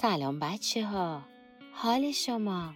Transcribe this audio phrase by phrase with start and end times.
[0.00, 1.22] سلام بچه ها
[1.72, 2.74] حال شما؟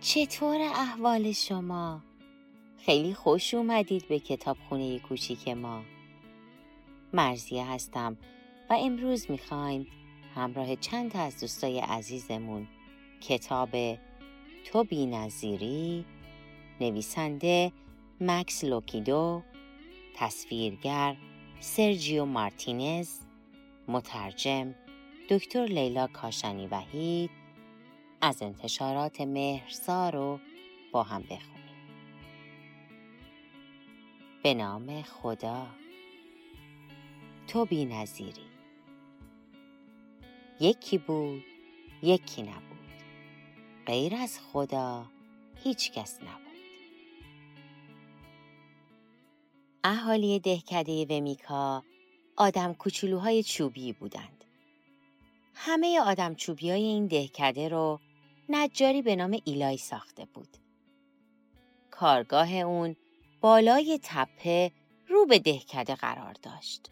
[0.00, 2.02] چطور احوال شما؟
[2.78, 5.82] خیلی خوش اومدید به کتاب خونه کوچیک ما.
[7.12, 8.16] مرزیه هستم
[8.70, 9.86] و امروز می‌خوایم
[10.34, 12.68] همراه چند تا از دوستای عزیزمون
[13.20, 13.98] کتاب
[14.64, 16.04] تو بی نظیری
[16.80, 17.72] نویسنده
[18.20, 19.42] مکس لوکیدو
[20.16, 21.16] تصویرگر
[21.60, 23.18] سرجیو مارتینز
[23.88, 24.74] مترجم
[25.28, 27.30] دکتر لیلا کاشانی وحید
[28.20, 30.40] از انتشارات مهرسا رو
[30.92, 31.64] با هم بخونیم.
[34.42, 35.66] به نام خدا.
[37.46, 38.46] تو بی نظیری.
[40.60, 41.44] یکی بود
[42.02, 42.78] یکی نبود.
[43.86, 45.06] غیر از خدا
[45.64, 46.44] هیچ کس نبود.
[49.84, 51.82] اهالی دهکده ومیکا
[52.36, 54.43] آدم کوچولوهای چوبی بودند.
[55.54, 58.00] همه آدم چوبی های این دهکده رو
[58.48, 60.48] نجاری به نام ایلای ساخته بود.
[61.90, 62.96] کارگاه اون
[63.40, 64.72] بالای تپه
[65.08, 66.90] رو به دهکده قرار داشت.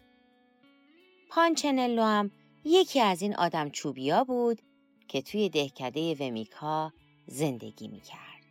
[1.29, 2.31] پانچنلو هم
[2.65, 4.61] یکی از این آدم چوبیا بود
[5.07, 6.93] که توی دهکده ومیکا
[7.27, 8.43] زندگی می‌کرد.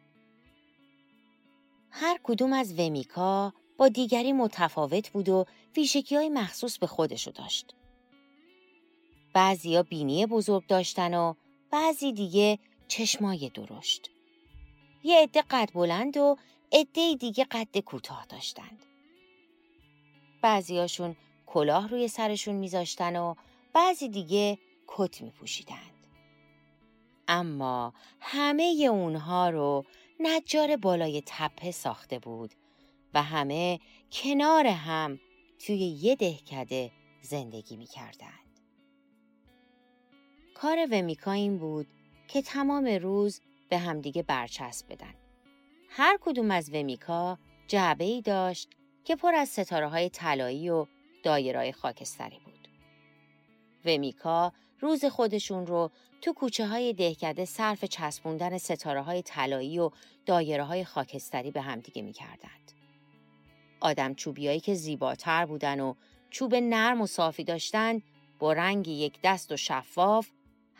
[1.90, 5.46] هر کدوم از ومیکا با دیگری متفاوت بود و
[5.76, 7.74] ویژگی های مخصوص به خودشو داشت.
[9.32, 11.34] بعضیا بینی بزرگ داشتن و
[11.70, 14.10] بعضی دیگه چشمای درشت.
[15.02, 16.36] یه عده قد بلند و
[16.72, 18.86] عده دیگه قد کوتاه داشتند.
[20.42, 21.16] بعضیاشون
[21.46, 23.34] کلاه روی سرشون میذاشتن و
[23.72, 26.06] بعضی دیگه کت میپوشیدند.
[27.28, 29.84] اما همه اونها رو
[30.20, 32.54] نجار بالای تپه ساخته بود
[33.14, 33.80] و همه
[34.12, 35.20] کنار هم
[35.66, 36.90] توی یه دهکده
[37.22, 38.41] زندگی می کردند.
[40.62, 41.86] کار ومیکا این بود
[42.28, 45.14] که تمام روز به همدیگه برچسب بدن.
[45.88, 48.68] هر کدوم از ومیکا جعبه ای داشت
[49.04, 50.86] که پر از ستاره های طلایی و
[51.22, 52.68] دایرهای خاکستری بود.
[53.84, 55.90] ومیکا روز خودشون رو
[56.20, 59.90] تو کوچه های دهکده صرف چسبوندن ستاره های طلایی و
[60.26, 62.72] دایره های خاکستری به همدیگه می‌کردند.
[63.80, 65.94] آدم چوبیایی که زیباتر بودن و
[66.30, 68.02] چوب نرم و صافی داشتن
[68.38, 70.28] با رنگ یک دست و شفاف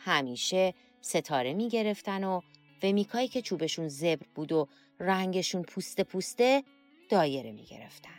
[0.05, 2.41] همیشه ستاره می گرفتن و
[2.83, 4.67] ومیکایی که چوبشون زبر بود و
[4.99, 6.63] رنگشون پوسته پوسته
[7.09, 8.09] دایره می گرفتن.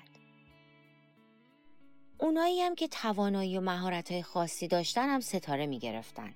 [2.19, 6.35] اونایی هم که توانایی و مهارت خاصی داشتن هم ستاره می گرفتن.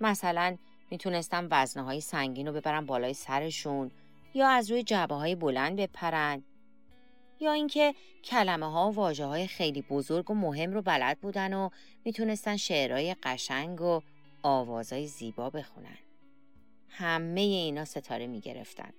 [0.00, 0.56] مثلا
[0.90, 3.90] می‌تونستن وزنه های سنگین رو ببرن بالای سرشون
[4.34, 6.42] یا از روی جبه های بلند بپرن
[7.40, 11.68] یا اینکه کلمه ها و واجه های خیلی بزرگ و مهم رو بلد بودن و
[12.04, 14.00] می‌تونستن شعرهای قشنگ و
[14.42, 15.98] آوازهای زیبا بخونن.
[16.88, 18.92] همه اینا ستاره می‌گرفتن.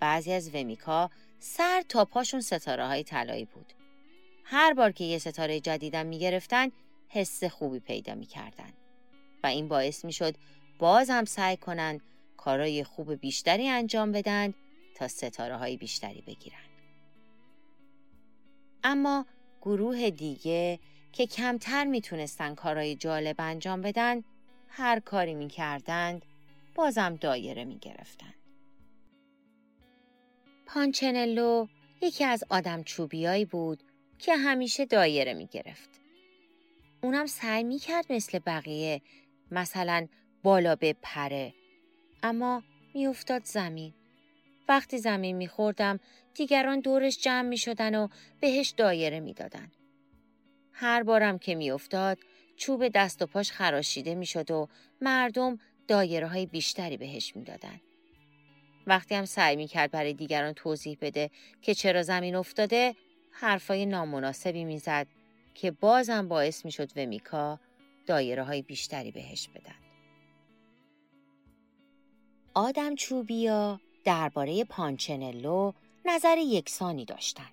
[0.00, 3.72] بعضی از ومیکا سر تا پاشون ستاره های طلایی بود.
[4.44, 6.68] هر بار که یه ستاره جدیدم می‌گرفتن
[7.08, 8.72] حس خوبی پیدا می‌کردن.
[9.42, 10.34] و این باعث می‌شد
[10.78, 12.00] باز هم سعی کنن
[12.36, 14.54] کارای خوب بیشتری انجام بدن
[14.94, 16.58] تا ستاره های بیشتری بگیرن.
[18.84, 19.26] اما
[19.62, 20.78] گروه دیگه
[21.12, 24.22] که کمتر می‌تونستن کارهای جالب انجام بدن
[24.68, 26.22] هر کاری می‌کردند
[26.74, 28.34] بازم دایره می‌گرفتن.
[30.66, 31.66] پانچنلو
[32.02, 33.82] یکی از آدم چوبیایی بود
[34.18, 35.90] که همیشه دایره می‌گرفت.
[37.02, 39.02] اونم سعی می‌کرد مثل بقیه
[39.50, 40.06] مثلا
[40.42, 41.54] بالا پره
[42.22, 42.62] اما
[42.94, 43.94] میافتاد زمین.
[44.68, 46.00] وقتی زمین میخوردم
[46.34, 48.08] دیگران دورش جمع می‌شدن و
[48.40, 49.72] بهش دایره می‌دادن.
[50.72, 52.18] هر بارم که میافتاد
[52.56, 54.68] چوب دست و پاش خراشیده می‌شد و
[55.00, 55.58] مردم
[55.88, 57.80] دایره های بیشتری بهش می‌دادن.
[58.86, 61.30] وقتی هم سعی می‌کرد برای دیگران توضیح بده
[61.62, 62.96] که چرا زمین افتاده
[63.30, 65.06] حرفای نامناسبی می‌زد
[65.54, 67.60] که بازم باعث می‌شد و میکا
[68.06, 69.74] دایره های بیشتری بهش بدن.
[72.54, 75.72] آدم چوبیا درباره پانچنلو
[76.04, 77.52] نظر یکسانی داشتند.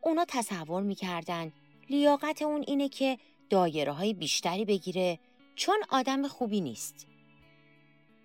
[0.00, 1.52] اونا تصور می‌کردن
[1.90, 3.18] لیاقت اون اینه که
[3.50, 5.18] دایره های بیشتری بگیره
[5.54, 7.06] چون آدم خوبی نیست.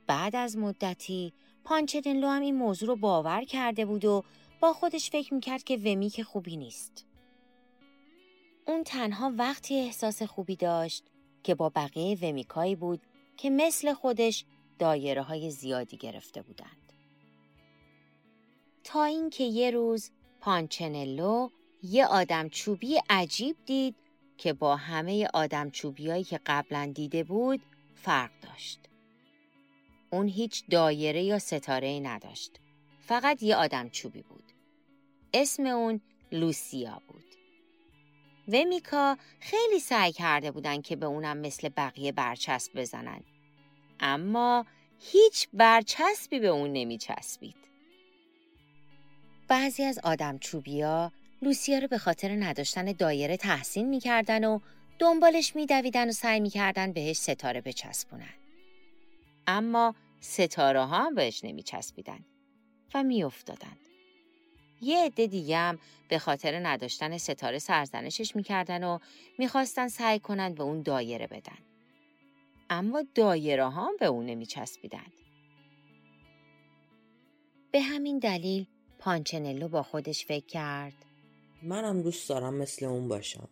[0.07, 1.33] بعد از مدتی
[1.63, 4.23] پانچنلو هم این موضوع رو باور کرده بود و
[4.59, 7.06] با خودش فکر می‌کرد که ومیک خوبی نیست.
[8.68, 11.03] اون تنها وقتی احساس خوبی داشت
[11.44, 13.01] که با بقیه ومیکایی بود
[13.38, 14.45] که مثل خودش
[14.79, 16.94] دایره های زیادی گرفته بودند.
[18.83, 21.50] تا اینکه یه روز پانچنلو
[21.83, 23.95] یه آدم چوبی عجیب دید
[24.42, 27.62] که با همه آدم چوبیایی که قبلا دیده بود
[27.96, 28.80] فرق داشت.
[30.10, 32.60] اون هیچ دایره یا ستاره ای نداشت.
[33.00, 34.44] فقط یه آدم چوبی بود.
[35.34, 36.02] اسم اون
[36.32, 37.24] لوسیا بود.
[38.48, 43.24] و میکا خیلی سعی کرده بودن که به اونم مثل بقیه برچسب بزنن.
[44.00, 44.66] اما
[45.00, 47.56] هیچ برچسبی به اون نمیچسبید.
[49.48, 51.12] بعضی از آدم چوبیا
[51.42, 54.60] لوسیا رو به خاطر نداشتن دایره تحسین می‌کردن و
[55.00, 58.34] دنبالش میدویدن و سعی می‌کردن بهش ستاره بچسبونن.
[59.48, 62.26] اما ستاره ها هم بهش نمیچسبیدن
[62.94, 63.78] و میافتادن.
[64.82, 65.80] یه عده دیگه هم
[66.10, 69.00] به خاطر نداشتن ستاره سرزنشش می‌کردن و
[69.40, 71.58] می‌خواستن سعی کنن به اون دایره بدن.
[72.70, 75.12] اما دایره ها هم به اون نمیچسبیدن.
[77.72, 78.68] به همین دلیل
[79.00, 81.06] پانچنلو با خودش فکر کرد
[81.63, 83.50] منم دوست دارم مثل اون باشم.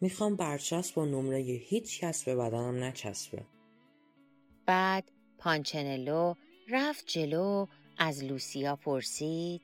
[0.00, 3.46] می‌خوام برچسب با نمره هیچ کس به بدنم نچسبه.
[4.66, 6.34] بعد پانچنلو
[6.68, 7.66] رفت جلو
[7.98, 9.62] از لوسیا پرسید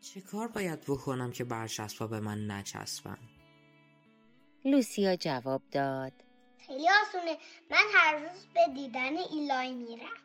[0.00, 3.18] چه کار باید بکنم که برچسبا به من نچسبن؟
[4.64, 6.12] لوسیا جواب داد
[6.66, 7.36] خیلی آسونه
[7.70, 10.22] من هر روز به دیدن ایلای میرم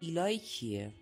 [0.00, 0.94] ایلای کیه؟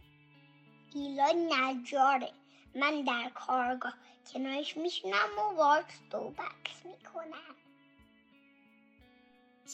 [0.94, 2.30] ایلای نجاره
[2.74, 3.94] من در کارگاه
[4.32, 7.54] کنارش میشینم و باش صحبت می‌کنم.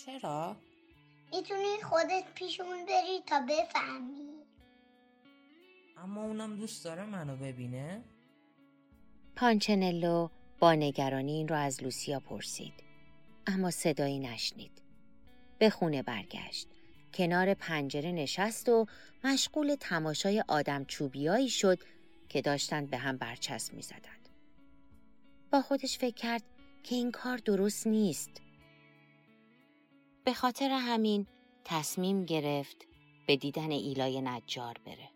[0.05, 0.57] چرا؟
[1.33, 4.35] می‌تونی خودت پیشون بری تا بفهمی.
[5.97, 8.05] اما اونم دوست داره منو ببینه؟
[9.37, 12.75] پانچنلو با نگرانی این رو از لوسیا پرسید.
[13.47, 14.83] اما صدایی نشنید.
[15.59, 16.69] به خونه برگشت.
[17.15, 18.87] کنار پنجره نشست و
[19.25, 21.79] مشغول تماشای آدم چوبیایی شد
[22.29, 24.29] که داشتند به هم برچسب می زدند.
[25.53, 26.43] با خودش فکر کرد
[26.83, 28.43] که این کار درست نیست.
[30.25, 31.27] به خاطر همین
[31.65, 32.87] تصمیم گرفت
[33.27, 35.09] به دیدن ایلای نجار بره.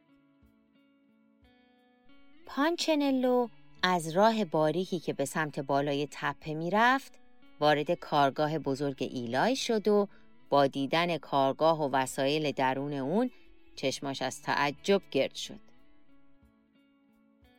[2.47, 3.49] پانچنلو
[3.83, 7.13] از راه باریکی که به سمت بالای تپه می‌رفت
[7.61, 10.09] وارد کارگاه بزرگ ایلای شد و
[10.49, 13.31] با دیدن کارگاه و وسایل درون اون
[13.77, 15.68] چشماش از تعجب گرد شد.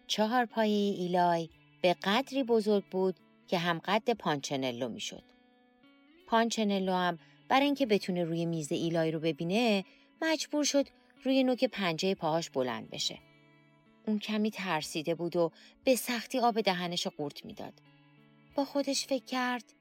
[0.09, 1.50] چهار پایه ایلای
[1.81, 3.15] به قدری بزرگ بود
[3.47, 5.23] که هم قد پانچنلو می‌شد.
[6.27, 9.85] پانچنلو هم برای اینکه بتونه روی میز ایلای رو ببینه
[10.21, 10.88] مجبور شد
[11.23, 13.19] روی نوک پنجه پاهاش بلند بشه.
[14.07, 15.51] اون کمی ترسیده بود و
[15.83, 17.73] به سختی آب دهنش قورت می‌داد.
[18.56, 19.73] با خودش فکر کرد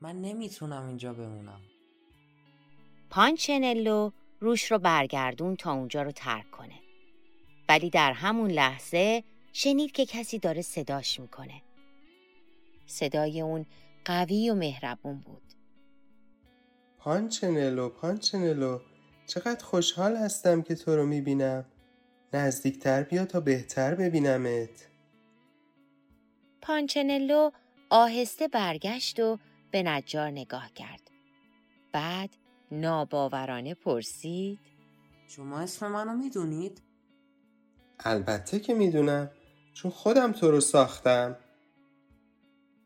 [0.00, 1.60] من نمی‌تونم اینجا بمونم.
[3.10, 4.10] پانچنلو
[4.40, 6.85] روش رو برگردون تا اونجا رو ترک کنه.
[7.68, 11.62] ولی در همون لحظه شنید که کسی داره صداش می‌کنه.
[12.86, 13.66] صدای اون
[14.04, 15.42] قوی و مهربون بود.
[16.98, 18.80] پانچنلو پانچنلو
[19.26, 21.64] چقدر خوشحال هستم که تو رو می‌بینم
[22.32, 24.88] نزدیکتر بیا تا بهتر ببینمت
[26.62, 27.50] پانچنلو
[27.90, 29.38] آهسته برگشت و
[29.70, 31.10] به نجار نگاه کرد.
[31.92, 32.30] بعد
[32.70, 34.58] ناباورانه پرسید
[35.28, 36.82] شما اسم منو می‌دونید؟
[37.98, 39.30] البته که می‌دونم
[39.74, 41.36] چون خودم تو رو ساختم.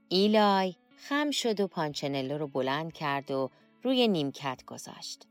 [0.09, 3.51] ایلای خم شد و پانچنلو رو بلند کرد و
[3.83, 5.27] روی نیمکت گذاشت.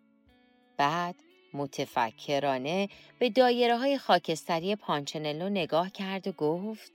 [0.77, 1.15] بعد
[1.53, 6.91] متفکرانه به دایره های خاکستری پانچنلو نگاه کرد و گفت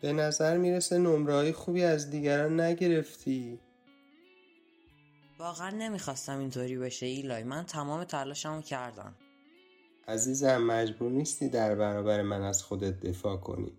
[0.00, 3.60] به نظر می‌رسه نمره خوبی از دیگران نگرفتی.
[5.38, 7.42] واقعا نمی‌خواستم اینطوری بشه ایلای.
[7.42, 9.14] من تمام تلاشمو کردم.
[10.08, 13.72] عزیزم مجبور نیستی در برابر من از خودت دفاع کنی.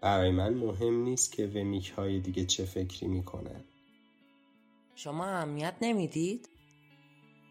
[0.00, 3.64] برای من مهم نیست که ومیک های دیگه چه فکری می‌کنن.
[4.94, 6.48] شما اهمیت نمی‌دید؟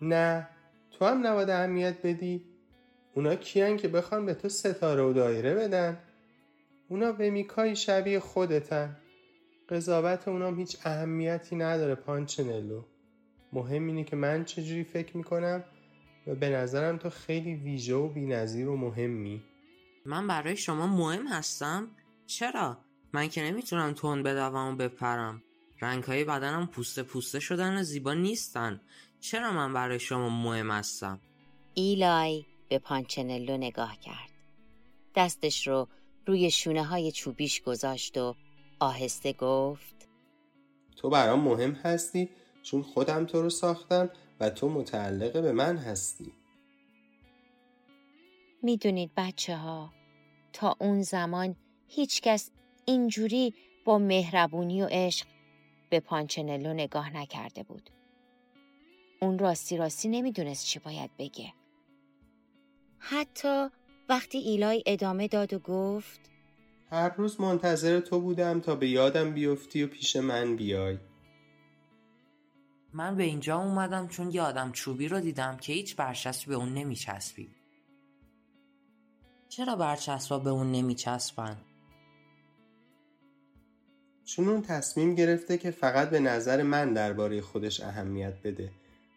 [0.02, 0.50] نه
[0.92, 2.46] تو هم نباید اهمیت بدی.
[3.16, 5.98] اونا کیان که بخوان به تو ستاره و دایره بدن.
[6.90, 8.98] اونا ومیکای شبیه خودتن.
[9.70, 12.84] قضاوت اونام هیچ اهمیتی نداره پانچنلو
[13.54, 15.64] مهم اینه که من چجوری فکر می‌کنم
[16.28, 19.44] و به نظرم تو خیلی ویژه و بینظیر و مهمی
[20.06, 21.88] من برای شما مهم هستم؟
[22.28, 22.78] چرا؟
[23.14, 25.44] من که نمی‌تونم تند بدوم و بپرم
[25.82, 28.82] رنگ های بدنم پوسته پوسته شدن و زیبا نیستن
[29.20, 31.20] چرا من برای شما مهم هستم؟
[31.74, 34.30] ایلای به پانچنلو نگاه کرد.
[35.16, 35.88] دستش رو
[36.26, 38.36] روی شونه های چوبیش گذاشت و
[38.80, 40.08] آهسته گفت
[40.96, 42.30] تو برام مهم هستی
[42.64, 44.10] چون خودم تو رو ساختم
[44.44, 46.34] و تو متعلق به من هستی
[48.62, 49.94] می‌دونید بچه ها
[50.54, 51.56] تا اون زمان
[51.88, 52.52] هیچکس
[52.86, 53.54] اینجوری
[53.86, 55.28] با مهربونی و عشق
[55.90, 57.90] به پانچنلو نگاه نکرده بود.
[59.22, 61.54] اون راستی راستی نمی‌دونست چی باید بگه.
[63.00, 63.68] حتی
[64.10, 66.20] وقتی ایلای ادامه داد و گفت
[66.92, 70.98] هر روز منتظر تو بودم تا به یادم بیفتی و پیش من بیای
[72.94, 76.74] من به اینجا اومدم چون یه آدم چوبی رو دیدم که هیچ برچسبی به اون
[76.74, 77.56] نمیچسبید
[79.50, 81.58] چرا برچسبا به اون نمیچسبن؟
[84.26, 88.72] چون اون تصمیم گرفته که فقط به نظر من درباره خودش اهمیت بده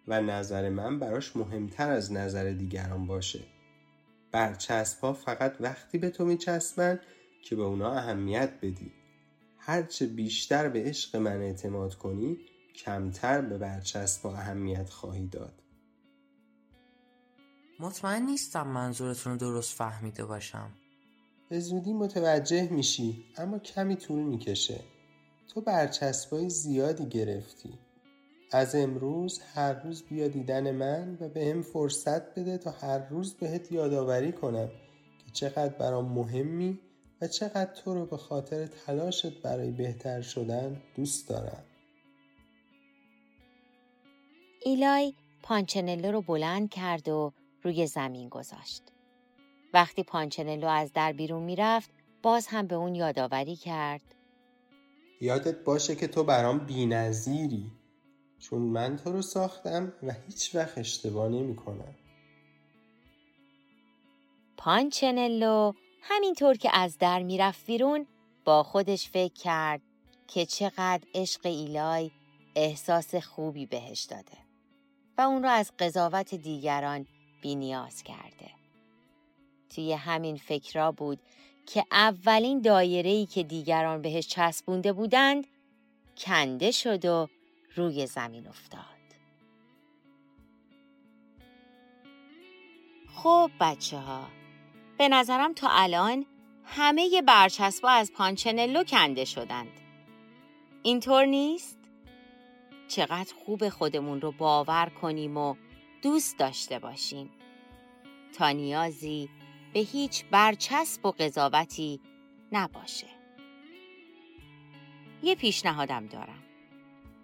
[0.08, 3.40] و نظر من براش مهمتر از نظر دیگران باشه.
[4.32, 7.00] برچسب فقط وقتی به تو میچسبن
[7.42, 8.92] که به اونا اهمیت بدی.
[9.58, 12.38] هرچه بیشتر به عشق من اعتماد کنی
[12.76, 15.62] کمتر به برچسب اهمیت خواهی داد.
[17.80, 20.70] مطمئن نیستم منظورتون رو درست فهمیده باشم.
[21.48, 24.80] به زودی متوجه میشی اما کمی طول می‌کشه.
[25.48, 27.78] تو برچسبای زیادی گرفتی.
[28.52, 33.72] از امروز هر روز بیا دیدن من و بهم فرصت بده تا هر روز بهت
[33.72, 34.68] یادآوری کنم
[35.24, 36.80] که چقدر برام مهمی
[37.20, 41.64] و چقدر تو رو به خاطر تلاشت برای بهتر شدن دوست دارم.
[44.66, 47.32] ایلای پانچنلو رو بلند کرد و
[47.62, 48.82] روی زمین گذاشت.
[49.72, 51.90] وقتی پانچنلو از در بیرون می‌رفت
[52.22, 54.00] باز هم به اون یادآوری کرد
[55.20, 57.70] یادت باشه که تو برام بینظیری
[58.38, 61.94] چون من تو رو ساختم و هیچ وقت اشتباه نمی کنم.
[64.56, 68.06] پانچنلو همینطور که از در می‌رفت بیرون
[68.44, 69.80] با خودش فکر کرد
[70.26, 72.10] که چقدر عشق ایلای
[72.56, 74.45] احساس خوبی بهش داده
[75.18, 77.06] و اون رو از قضاوت دیگران
[77.42, 78.50] بینیاز کرده.
[79.74, 81.18] توی همین فکرها بود
[81.66, 85.46] که اولین دایره‌ای که دیگران بهش چسبونده بودند
[86.16, 87.28] کنده شد و
[87.74, 88.80] روی زمین افتاد.
[93.14, 94.28] خب بچه ها
[94.98, 96.26] به نظرم تا الان
[96.64, 99.72] همه برچسبا از پانچنلو کنده شدند.
[100.82, 101.75] اینطور نیست؟
[102.88, 105.54] چقدر خوب خودمون رو باور کنیم و
[106.02, 107.30] دوست داشته باشیم
[108.38, 109.28] تا نیازی
[109.72, 112.00] به هیچ برچسب و قضاوتی
[112.52, 113.06] نباشه.
[115.22, 116.42] یه پیشنهادم دارم.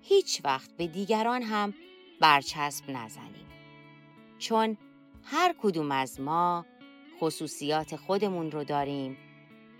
[0.02, 1.74] هیچ وقت به دیگران هم
[2.20, 3.46] برچسب نزنیم.
[4.38, 4.76] چون
[5.24, 6.66] هر کدوم از ما
[7.20, 9.16] خصوصیات خودمون رو داریم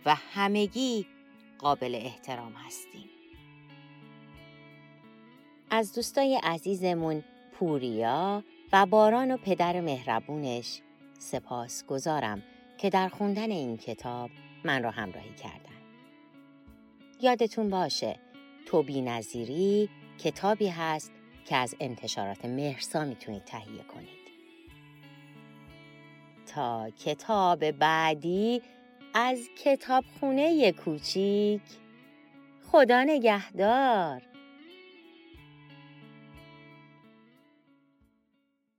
[0.06, 1.06] و همگی
[1.58, 3.10] قابل احترام هستیم.
[5.74, 10.80] از دوستای عزیزمون پوریا و باران و پدر مهربونش
[11.18, 12.42] سپاس گذارم
[12.78, 14.30] که در خوندن این کتاب
[14.64, 15.76] من را همراهی کردن.
[17.20, 18.18] یادتون باشه
[18.66, 19.88] تو بی نظیری
[20.18, 21.12] کتابی هست
[21.46, 24.22] که از انتشارات مهرسا می‌تونید تهیه کنید.
[26.46, 28.62] تا کتاب بعدی
[29.14, 31.62] از کتابخونه کوچیک
[32.72, 34.31] خدا نگهدار